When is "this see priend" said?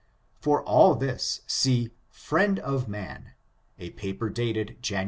0.95-2.57